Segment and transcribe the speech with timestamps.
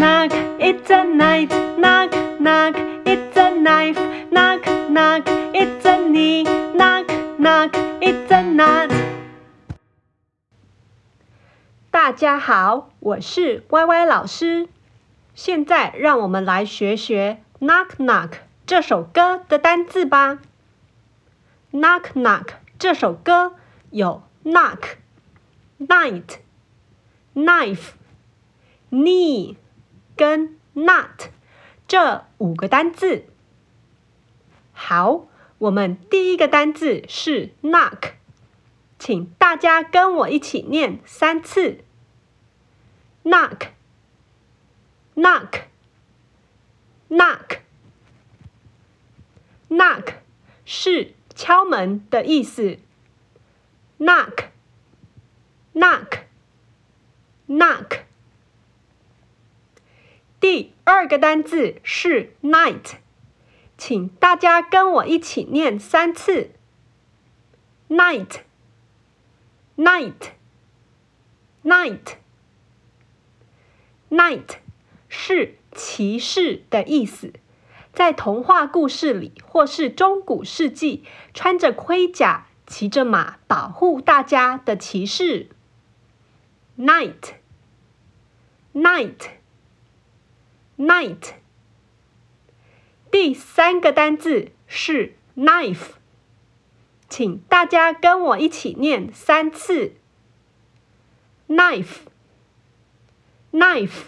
[0.00, 1.50] knock, it's a knife.
[1.76, 3.98] Knock, knock, it's a knife.
[4.32, 6.42] Knock, knock, it's a knee.
[6.74, 7.06] Knock,
[7.38, 8.90] knock, it's a knot.
[11.90, 14.70] 大家好，我是歪歪老师。
[15.34, 18.28] 现在让我们来学学《Knock Knock》
[18.64, 20.38] 这首歌的单字吧。
[21.78, 22.44] 《Knock Knock》
[22.78, 23.54] 这首歌
[23.90, 24.96] 有 knock、
[25.78, 26.38] night、
[27.34, 27.90] knife、
[28.90, 29.56] knee
[30.20, 31.30] 跟 not
[31.88, 33.24] 这五个单字。
[34.74, 38.10] 好，我们第一个单字是 knock，
[38.98, 41.78] 请大家跟我一起念三次。
[43.24, 43.68] knock。
[45.16, 45.62] knock
[47.08, 47.58] knock
[49.70, 50.14] knock
[50.66, 52.78] 是敲门的意思。
[53.98, 54.48] knock
[55.74, 56.24] knock
[57.48, 57.99] knock
[60.90, 62.94] 第二个单字是 night，
[63.78, 66.50] 请大家跟我一起念三次。
[67.88, 68.40] night
[69.76, 70.30] night
[71.62, 72.16] night
[74.10, 74.56] night
[75.08, 77.34] 是骑士的意思，
[77.92, 85.50] 在童话故事里或是中古世纪，穿着盔甲、骑着马保护大家的骑士。
[86.76, 87.28] Night，Night
[90.80, 91.34] Night，。
[93.10, 95.90] 第三个单字是 knife，
[97.06, 99.92] 请大家跟我一起念三次。
[101.48, 104.04] Knife，knife。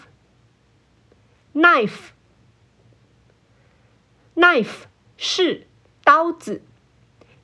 [1.54, 2.06] Knife，knife
[5.18, 5.66] 是
[6.02, 6.62] 刀子，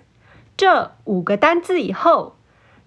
[0.56, 2.36] 这五个单字以后，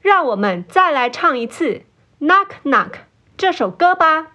[0.01, 1.83] 让我们再来唱一次
[2.19, 2.91] knock knock。
[3.37, 4.31] 这首歌吧。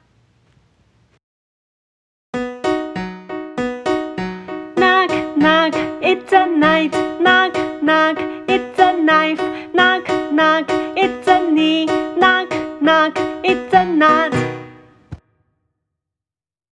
[4.76, 6.92] Knock knock, it's a night.
[7.20, 8.16] Knock knock,
[8.47, 9.41] it's a knife.
[9.72, 10.66] Knock knock.